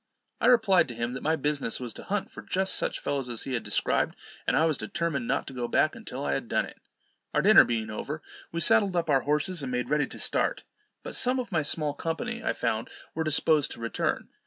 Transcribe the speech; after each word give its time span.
I 0.39 0.47
replied 0.47 0.87
to 0.87 0.95
him, 0.95 1.13
that 1.13 1.21
my 1.21 1.35
business 1.35 1.79
was 1.79 1.93
to 1.93 2.03
hunt 2.03 2.31
for 2.31 2.41
just 2.41 2.73
such 2.73 2.99
fellows 2.99 3.29
as 3.29 3.43
he 3.43 3.53
had 3.53 3.61
described, 3.61 4.15
and 4.47 4.57
I 4.57 4.65
was 4.65 4.79
determined 4.79 5.27
not 5.27 5.45
to 5.45 5.53
go 5.53 5.67
back 5.67 5.93
until 5.95 6.25
I 6.25 6.31
had 6.33 6.47
done 6.47 6.65
it. 6.65 6.79
Our 7.35 7.43
dinner 7.43 7.63
being 7.63 7.91
over, 7.91 8.23
we 8.51 8.61
saddled 8.61 8.95
up 8.95 9.11
our 9.11 9.21
horses, 9.21 9.61
and 9.61 9.71
made 9.71 9.91
ready 9.91 10.07
to 10.07 10.17
start. 10.17 10.63
But 11.03 11.13
some 11.13 11.37
of 11.39 11.51
my 11.51 11.61
small 11.61 11.93
company 11.93 12.43
I 12.43 12.53
found 12.53 12.89
were 13.13 13.23
disposed 13.23 13.69
to 13.73 13.79
return. 13.79 14.29